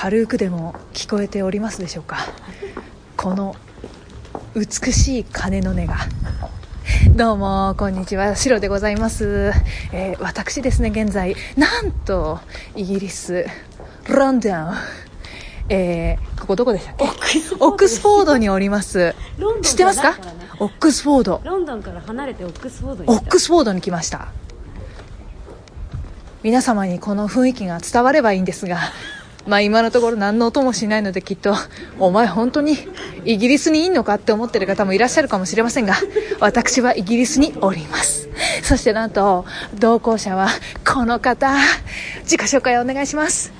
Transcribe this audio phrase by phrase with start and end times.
[0.00, 2.18] 軽くでも聞こえておりますでしょうか。
[3.16, 3.56] この
[4.54, 5.96] 美しい鐘の音が。
[7.16, 8.36] どうもこんにちは。
[8.36, 9.50] シロでございます、
[9.92, 12.38] えー私ですね現在なんと
[12.76, 13.46] イギリス
[14.08, 14.74] ロンドン。
[15.68, 17.04] えーここどこでしたっけ？
[17.58, 19.16] オックスフォードにおります。
[19.36, 20.16] ロンドン知ってますか？
[20.60, 21.40] オックスフォード。
[21.42, 23.10] ロンドンから離れてオックスフォードに。
[23.10, 24.28] オックスフォードに来ました。
[26.44, 28.78] 皆様にこの雰囲気が伝わればいいんですが
[29.48, 31.54] まあ今のところ何の音もしないのできっと
[31.98, 32.76] お前本当に
[33.24, 35.94] イギリスにいんのかって思ってる方もいらっしゃるかもしれませんが
[36.38, 38.28] 私はイギリスにおります。
[38.62, 40.48] そしてなんと同行者は
[40.86, 41.50] この方。
[42.22, 43.50] 自己紹介お願いします。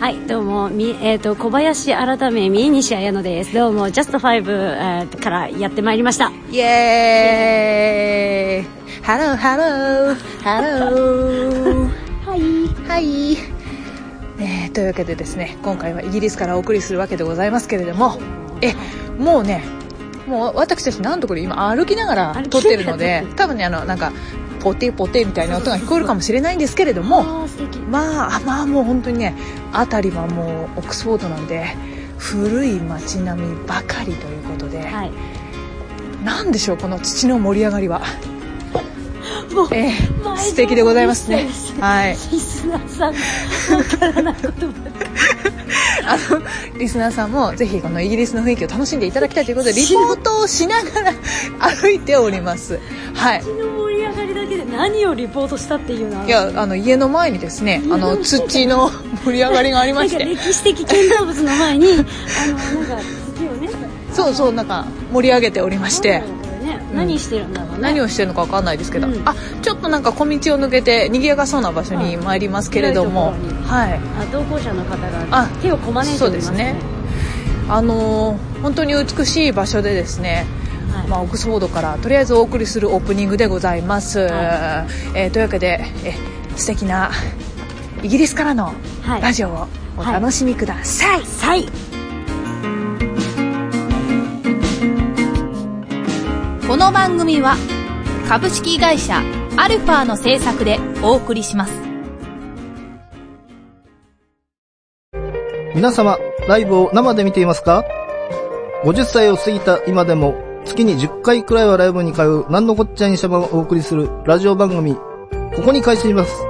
[0.00, 3.52] はいどうもみ、えー、と小林改め三重西彩乃です。
[3.52, 6.32] どうも Just5、えーからやってまいりました。
[6.50, 9.04] イエーイ。
[9.04, 10.14] ハローハロー。
[10.42, 11.88] ハロー。
[12.26, 12.40] はい。
[12.88, 13.53] はい、えー
[14.74, 18.18] というわけでですね今回はイギリスからお送りするわけでございますけれども
[18.60, 18.74] え
[19.18, 19.64] もうね
[20.26, 24.12] もう私たちなんとこれ今歩きながら撮ってるので多分ねあのなんか
[24.60, 27.46] ポテポテみたいな音が聞こえるかもしれないんですけれども
[27.88, 29.34] まあまあもう本当にね
[29.72, 31.76] 辺りはもうオックスフォードなんで
[32.18, 35.12] 古い街並みばかりということで、はい。
[36.24, 38.00] なんでしょうこの土の盛り上がりは、
[39.54, 41.48] もうえー前素敵でございますね。
[41.80, 42.16] はい。
[42.32, 43.14] リスナーさん
[46.06, 51.12] あのリスナーさんもぜひこのイギリスの雰囲気を楽しんでいただきたいということでリポートをしながら
[51.80, 52.80] 歩いております。
[53.14, 53.40] はい。
[53.40, 56.26] りの盛り上がりだけで何をリポートしたっていうのは。
[56.26, 58.90] いやあの家の前にですねあの土の
[59.24, 60.24] 盛り上がりがありまして。
[60.24, 62.12] 歴史的建造物の前にあのなんか
[63.36, 63.68] 月をね。
[64.12, 66.22] そうそうなんか盛り上げておりまして
[66.94, 67.78] 何してるんだろうね。
[67.80, 69.22] 何をしてるのか分かんないですけど、うん。
[69.24, 73.92] あちょっとなんか小道を抜けて賑やかそうな場所に参りますけれども、広いところにはい。
[73.94, 74.00] あ
[74.32, 74.94] 同行者の方
[75.30, 76.76] あが手をこまねいてそおりますうですね。
[77.68, 80.46] あのー本当に美しい場所でですね
[80.92, 81.06] はい。
[81.06, 86.14] まあ、オックスフォードからとりあえずお送りするオープニングでございます、はえーというわけでえ
[86.56, 87.10] 素敵な
[88.02, 89.22] イギリスからのはい。
[89.22, 91.68] ラジオをお楽しみください、さい
[96.74, 97.54] この番組は
[98.28, 99.22] 株式会社
[99.56, 101.72] アルファの制作でお送りします。
[105.76, 106.18] 皆様、
[106.48, 107.84] ライブを生で見ていますか
[108.82, 110.34] ?50 歳を過ぎた今でも、
[110.64, 114.96] 月に10回くらいはライブに通う、なんのこっちゃいにしゃばをお送りするラジオ番組、
[115.54, 116.44] ここに開始します。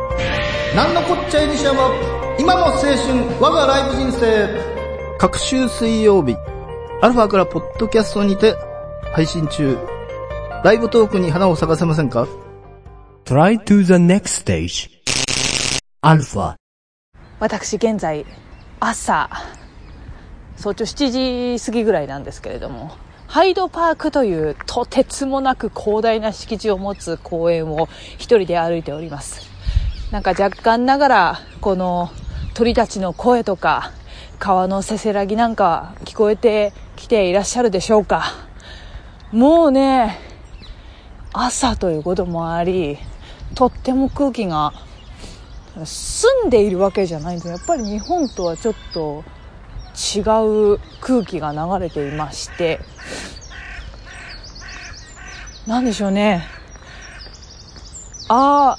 [0.75, 1.91] なんのこっちゃいにしゃば、
[2.39, 2.97] 今の青春、
[3.43, 4.49] 我がライブ人生。
[5.19, 6.35] 各週水曜日、
[7.03, 8.57] アルファからポッドキャストにて
[9.13, 9.77] 配信中。
[10.65, 12.27] ライブトークに花を咲かせませんか
[13.27, 14.89] ？Try to the next stage.
[16.01, 16.55] Alpha.
[17.39, 18.25] 私現在
[18.81, 19.29] 朝
[20.57, 27.87] 早朝7時過ぎぐらいなんですけれどもハイドパークというとてつもなく広大な敷地を持つ公園を
[28.17, 29.43] 一人で歩いております
[30.13, 32.09] なんか若干ながらこの
[32.55, 33.93] 鳥たちの声とか
[34.39, 38.33] 川のせせらぎなんか聞こえてきていらっしゃるでしょうか
[39.31, 40.33] もうね
[41.37, 42.97] 朝ということもあり
[43.57, 44.73] とっても空気が
[45.85, 47.49] 住んでいるわけじゃないんです。
[47.49, 49.25] やっぱり日本とはちょっと
[50.17, 50.21] 違
[50.77, 52.79] う空気が流れていまして。
[55.67, 56.47] なんでしょうね。
[58.29, 58.79] ああ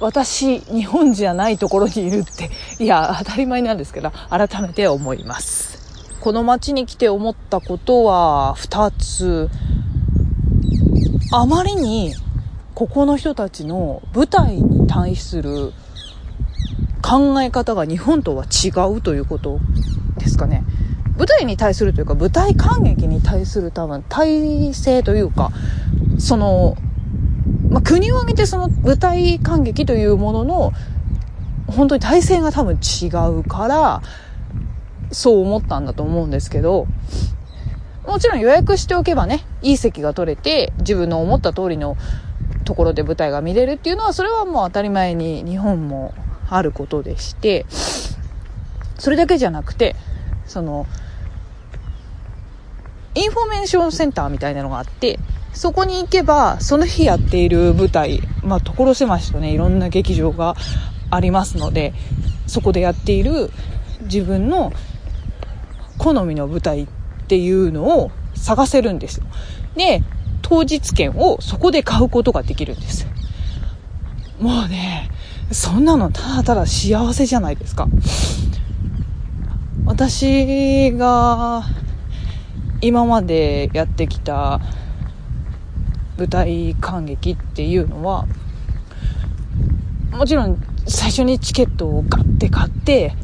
[0.00, 2.50] 私日本じゃないところにいるって。
[2.82, 5.78] いや当たり前なんですけど改めて思います。
[6.20, 9.48] この街に来て思ったことは2つ。
[11.34, 12.14] あまりに
[12.74, 15.72] ここの人たちの舞台に対する
[17.02, 19.58] 考え方が日本とは違うということ
[20.18, 20.62] ですかね。
[21.16, 25.52] 舞台に対するというか、舞台観劇に対する多分体制というか、
[26.18, 26.76] その、
[27.70, 30.72] まあ、国を挙げてその舞台観劇というものの、
[31.66, 33.06] 本当に体制が多分違
[33.38, 34.02] うから、
[35.10, 36.86] そう思ったんだと思うんですけど、
[38.06, 41.96] もちろん予約しておけばね、いい席が取れて、自分の思った通りの
[42.64, 46.12] ところで舞台が見れるっていうのは、それはもう当たり前に日本も
[46.48, 47.64] あることでして、
[48.98, 49.96] それだけじゃなくて、
[50.46, 50.86] その、
[53.14, 55.18] インフォメーションセンターみたいなのがあって、
[55.52, 60.56] そこに行けば、その日やっている舞台、まあ、所狭しとね、いろんな劇場が
[61.10, 61.92] ありますので、
[62.46, 63.50] そこでやっている
[64.02, 64.72] 自分の
[65.98, 66.86] 好みの舞台っ
[67.26, 69.24] ていうのを探せるんですよ。
[69.76, 70.02] で、
[70.42, 73.06] 当日券をそこで買うことができるんです。
[74.40, 75.10] もうね、
[75.50, 77.86] そんなのただただ幸せじゃないですか。
[79.84, 81.64] 私が
[82.80, 84.60] 今までやってきた
[86.16, 88.26] 舞台観劇っていうのは
[90.12, 93.14] もちろん最初にチケットをガッて買って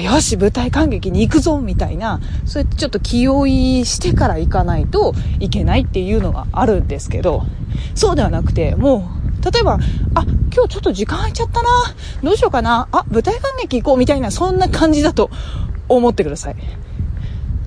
[0.00, 7.44] よし舞台観劇に行くぞみたいなそうやってちょっと気負いしてから行かないといけないっていうのがあるんですけど
[7.94, 9.78] そうではなくてもう例えば
[10.14, 11.68] あ今日ちょっと時間空いちゃったな
[12.22, 15.30] どうしようかなあ舞台観劇行こうみたいなそんな感じだと
[15.88, 16.56] 思ってください。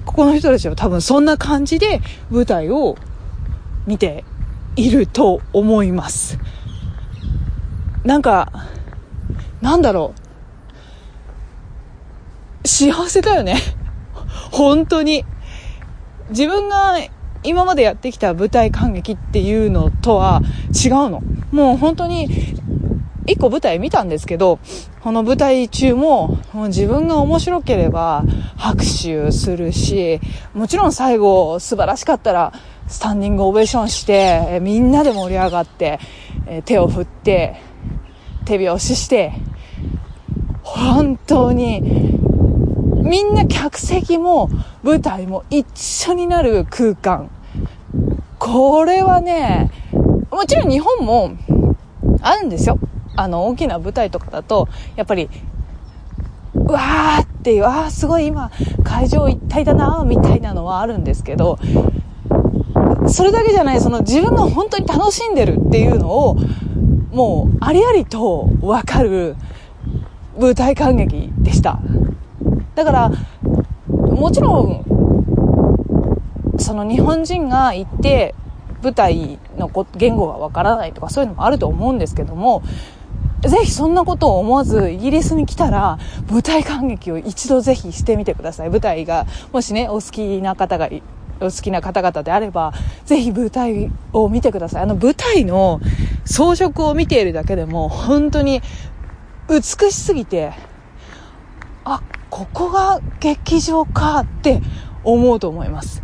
[0.06, 2.96] ここの人たちは多分そんな感じで舞台を
[3.86, 4.24] 見て
[4.76, 6.40] いると思います。
[8.04, 8.52] なんか
[9.62, 10.25] なんだろう。
[12.66, 13.56] 幸せだよね。
[14.52, 15.26] 本当に。
[16.30, 16.98] 自分が
[17.44, 20.42] 今までやってきた舞台観劇っていうのとは
[20.74, 21.22] 違うの。
[21.52, 22.28] もう本当に
[23.28, 24.60] 一個舞台見たんですけど、
[25.02, 28.24] この舞台中も、もう自分が面白ければ
[28.56, 30.20] 拍手するし、
[30.54, 32.54] もちろん最後素晴らしかったら、
[32.88, 36.00] スタンディングオベーションして、みんなで盛り上がって、
[36.66, 37.56] 手を振って、
[38.46, 39.34] 手拍子して、
[40.64, 42.15] 本当に、
[43.06, 44.50] みんな客席も
[44.82, 47.30] 舞台も一緒になる空間。
[48.40, 49.72] これはね、
[50.32, 51.32] もちろん日本も
[52.22, 52.80] あるんですよ。
[53.16, 55.30] あの、大きな舞台とかだと、やっぱり、
[56.56, 58.50] うわーっていう、あーすごい今、
[58.84, 61.60] 会場一体だなーみたいなのはあるんですけど、
[63.08, 66.38] それだけじゃない、その自分が本当に楽しんでるっていうのを、
[67.12, 69.36] もう、ありありとわかる
[70.40, 71.80] 舞台観劇でした。
[72.76, 73.12] だから、
[73.90, 74.86] もちろん、
[76.60, 78.36] その日本人が行って、
[78.84, 82.62] 舞台の言語がわからないとかそういうのもあると思うんですけども、
[83.42, 86.00] ぜひそんなことを思わずイギリスに来たら
[86.30, 88.70] 舞台観劇を一度ぜひしてみてください。
[88.70, 90.90] 舞台がもしね、お好きな方が
[91.40, 92.74] お好きな方々であれば、
[93.06, 94.84] ぜひ舞台を見てください。
[94.84, 95.80] あの舞台の
[96.26, 98.62] 装飾を見ているだけでも本当に
[99.50, 99.62] 美
[99.92, 100.54] しすぎて、
[101.84, 104.62] あ、ここが劇場かって
[105.04, 106.02] 思うと思います。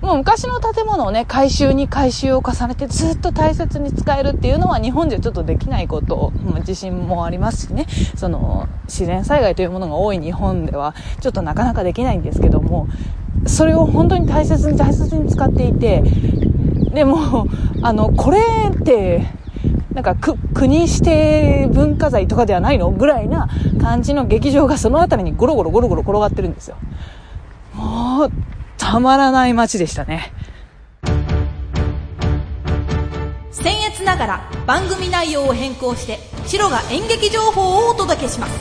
[0.00, 12.86] もう昔の建物をね、改修に改修を重ねてずっと大切に使えるっていうのは日本じゃちょっとできないこと、自信もありますしね、その自然災害というものが多い日本ではちょっとなかなかできないんですけども、
[13.46, 16.02] それを本当に大切に大切に使っていて、
[16.92, 17.46] でも、
[17.82, 18.40] あの、これ
[18.70, 19.26] って、
[19.94, 22.90] なんか国指定文化財とかではないの？
[22.90, 23.48] ぐらいな
[23.80, 26.76] 感じの劇場がその辺りにゴロゴロゴロゴロ転がってるんですよ。
[27.74, 28.30] もう、
[28.76, 30.32] たまらない街でしたね。
[33.52, 38.52] 僭越ながら番組内容を変更して白が演劇情報をお届けします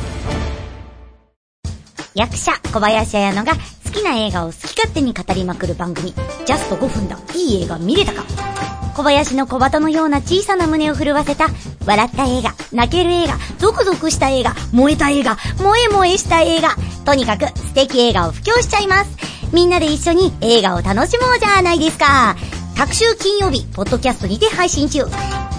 [2.13, 6.13] 役者小林彩乃が好きな映画を好き勝手に語りまくる番組
[6.45, 8.52] ジャスト5分だいい映画見れたか？
[8.95, 11.48] 小林の小鳩のような小さな胸を震わせた
[11.86, 16.69] 笑った映画泣ける映画ゾクゾクした映画燃えた映画萌え萌えした映画
[17.06, 19.18] とにかく素敵映画を布教しちゃいます
[19.54, 22.36] みんなで一緒に映画を楽しもうじゃないですか。
[22.75, 25.01] 各週金曜日、ポッドキャストにて配信中。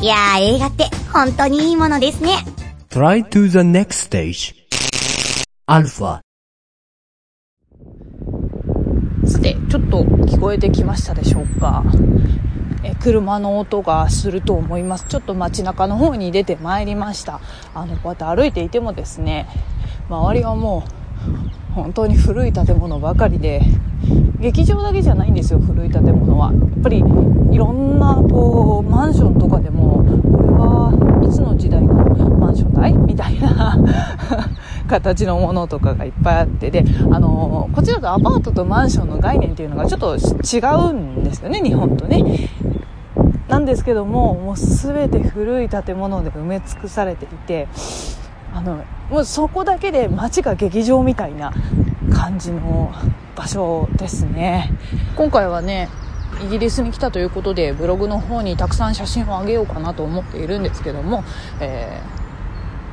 [0.00, 2.44] いやー、映画って本当にいいものですね。
[2.90, 4.52] Try to the next stage.
[5.66, 6.20] アルファ。
[9.26, 11.84] さて、ちょっと聞こえてきましたでしょうか？
[12.84, 15.06] え車の音がすると思います。
[15.08, 17.40] ちょっと街中の方に出てまいりました。
[17.74, 19.48] あの、こうやって歩いていてもですね、
[20.08, 23.62] 周りはもう本当に古い建物ばかりで
[24.38, 33.76] 劇場だけじゃないんですよ古い建物はやっぱりいろんなこうマンションとかでもこれはいつの時代のマンション代みたいな
[34.86, 40.60] 形のものとかがいっぱいあってであのこちらとアパートとマンションの概念っていうのがちょっと違
[40.90, 42.22] うんですよね日本とね
[43.54, 47.68] なんですけどももう全て古い建物で埋め尽くされていて
[48.52, 51.52] あのもうそこだけで街が劇場みたいな
[52.12, 52.92] 感じの
[53.36, 54.72] 場所ですね。
[55.14, 55.88] 今回はね
[56.44, 61.22] イギリスに来たということでブログの方にたくさん写真をあげようかなと思っているんですけども、
[61.60, 62.00] え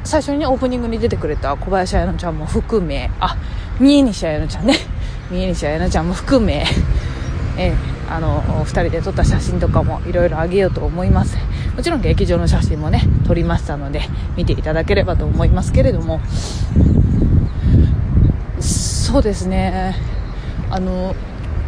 [0.03, 3.35] ー、最初に、ね、オープニングに出てくれた小林彩乃ちゃんも含めあ
[3.79, 4.75] 三重西彩乃ちゃんね。
[5.31, 6.63] 三重西彩乃ちゃんも含め、
[7.57, 11.37] えーあの2人で撮った写真とかもいろいろあげようと思います。
[11.75, 14.01] もちろん劇場の写真もね撮りましたので
[14.35, 16.19] 見ていただければと思いますけれども。
[18.59, 19.95] そうですね。
[20.69, 21.15] あの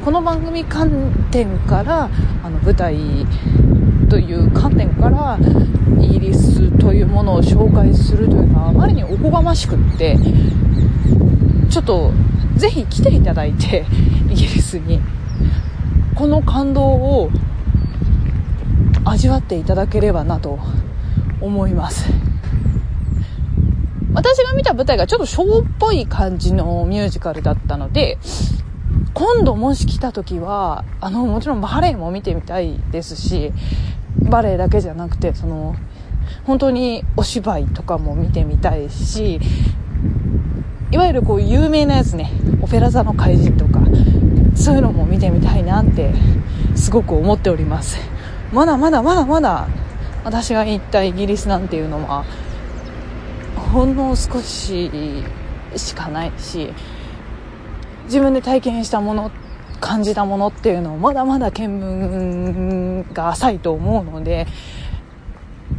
[0.04, 2.10] この番組観点から
[2.44, 2.98] あの舞台
[4.10, 5.40] という観点から
[6.02, 10.18] イギリスというものを紹介するというのはあまりにおこがましくって
[11.70, 12.12] ちょっと
[12.56, 13.86] ぜひ来ていただいて
[14.30, 15.00] イギリスに。
[16.16, 17.30] この感動を
[19.06, 20.60] 味わっていただければなと
[21.42, 22.10] 思います。
[24.14, 28.20] 私が見た舞台がちょっとショーっぽい感じのミュージカルだったので
[29.16, 33.52] 今度もし来た時はあのもちろんバレエも見てみたいですし
[34.22, 35.76] バレエだけじゃなくてその
[36.46, 39.40] 本当にお芝居とかも見てみたいし
[40.92, 42.32] いわゆるこう有名なやつね。
[42.62, 43.80] オペラ座の怪人とか
[44.56, 46.14] そういうのも見てみたいなって
[46.76, 47.98] すごく思っております。
[48.52, 49.68] まだまだまだまだ
[50.24, 52.24] 私が行ったイギリスなんていうのは
[53.56, 54.92] ほんの少し
[55.76, 56.72] しかないし
[58.06, 59.32] 自分で体験したもの
[59.80, 64.48] 感じたものっていうのをまだまだ見聞が浅いと思うので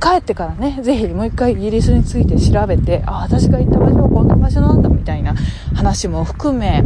[0.01, 5.35] 帰ってからねぜひもう一回イギリスについて調べてあ私が行った場所はこんな場所なんだみたいな
[5.75, 6.83] 話も含め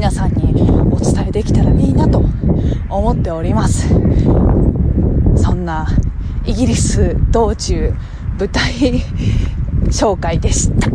[0.00, 2.24] 皆さんにお伝えできたらいいなと
[2.88, 3.86] 思っております。
[5.36, 5.86] そんな
[6.46, 7.92] イギリス道中
[8.38, 9.02] 舞台
[9.88, 10.86] 紹介でした。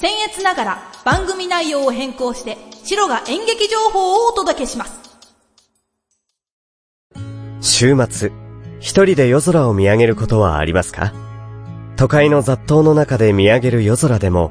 [0.00, 5.02] 僭越ながら番組内容を変更して白が演劇情報をお届けします。
[7.60, 8.32] 週末、
[8.80, 11.12] 一人で夜空を見上げることはありますか？
[12.02, 14.50] 都会の雑踏の中で見上げる夜空でも、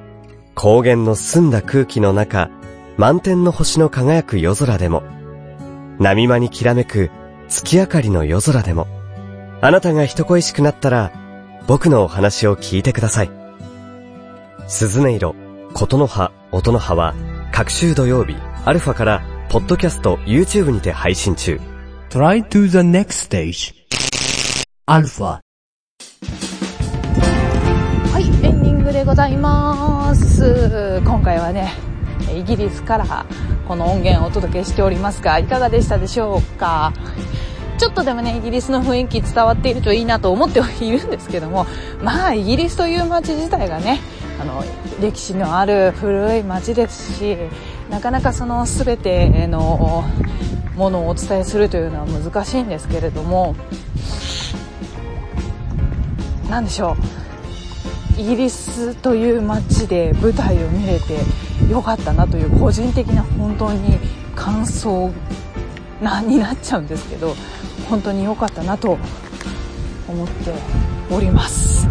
[0.56, 2.50] 高原の澄んだ空気の中、
[2.96, 5.04] 満天の星の輝く夜空でも、
[6.00, 7.12] 波間にきらめく
[7.50, 8.88] 月明かりの夜空でも、
[9.60, 11.12] あなたが人恋しくなったら、
[11.68, 13.32] 僕のお話を聞いてください。
[14.70, 15.36] 鈴音色、
[15.74, 17.14] 琴の葉、音の葉は、
[17.52, 21.60] 各週土曜日、アルファから、ポッドキャスト、YouTube にて配信中。
[22.12, 23.74] Try to the next stage.
[24.88, 25.41] Alpha.
[29.12, 31.02] ございます。
[31.04, 31.74] 今回はね、
[32.34, 33.26] イギリスから
[33.68, 36.94] この音源をお届けしておりますが、いかがでしたでしょうか？
[37.78, 41.66] ちょっとでもね、イギリスの雰囲気伝わっているといいなと思ってはいるんですけども、
[42.02, 44.00] まあ、イギリスという街自体がね、
[44.40, 44.64] あの、
[45.02, 47.36] 歴史のある古い街ですし、
[47.90, 50.06] なかなかその全ての
[50.78, 53.58] ものをお伝えするというのは難しいんですけれども、
[56.50, 57.31] なんでしょう？
[58.22, 61.18] イギリスという街で舞台を見れて
[61.72, 63.98] よかったなという個人的な本当に
[64.36, 65.12] 感想
[66.00, 67.34] なになっちゃうんですけど
[67.90, 69.00] 本当に良かったなと
[70.08, 70.54] 思って
[71.12, 71.88] おります。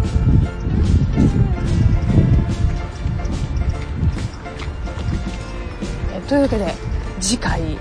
[6.29, 6.73] というわけで
[7.19, 7.77] 次回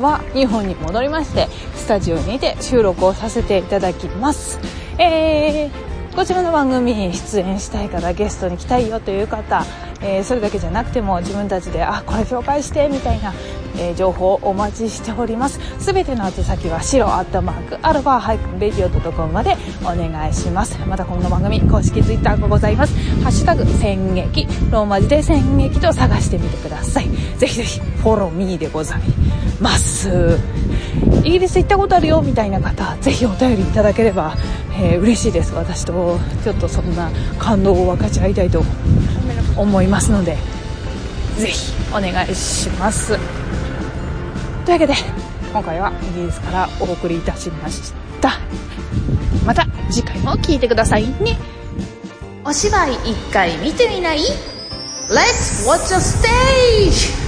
[0.00, 4.58] は日本に戻りましてスタジオにて収録をさせていただきます。
[4.96, 5.87] えー
[6.18, 9.64] こちらの番組に出演したい方ゲストに来たいよという方、
[10.00, 13.32] えーそれだけじゃなくても自分たちであこれ紹介してみたいな、
[13.76, 15.60] えー情報をお待ちしております。
[15.78, 20.76] すべての宛先はしろアットマークアルファハイフンレディオドットコムまでお願いします。
[20.88, 22.94] またこの番組公式ツイッターがございます。
[23.22, 24.48] ハッシュタグ僭劇。
[24.72, 27.08] ローマ字で僭劇と探してみてください。
[27.38, 29.27] ぜひぜひフォローミーでございます。
[29.60, 30.38] ます。
[31.24, 34.34] イギリス行ったことあるよみたいな方ぜひお便りいただければ、
[34.80, 35.54] えー嬉しいです。
[35.54, 38.62] 私とちょっとそんな感動を分かち合いたいと
[39.56, 40.36] 思いますので
[41.36, 43.18] ぜひお願いします。
[44.64, 44.94] というわけで
[45.52, 48.32] 今回はイギリスからお送りいたしました。
[49.44, 51.38] また次回も聞いてくださいね。
[52.44, 54.20] お芝居一回見てみない
[55.10, 57.27] ?Let's watch a stage!